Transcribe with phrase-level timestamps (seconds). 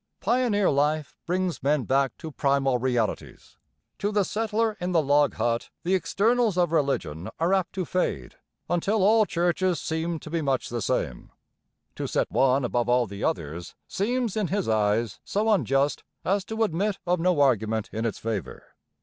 [0.19, 3.59] Pioneer life brings men back to primal realities.
[3.99, 8.33] To the settler in the log hut the externals of religion are apt to fade
[8.67, 11.31] until all churches seem to be much the same:
[11.95, 16.63] to set one above all the others seems in his eyes so unjust as to
[16.63, 18.73] admit of no argument in its favour.